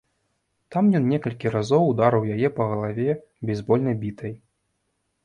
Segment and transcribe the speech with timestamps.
[0.75, 3.15] Там ён некалькі разоў ударыў яе па галаве
[3.51, 4.33] бейсбольнай бітай.